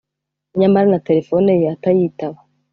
nyamara 0.59 0.87
na 0.91 0.99
telephone 1.07 1.49
ye 1.61 1.65
atayitaba 1.75 2.39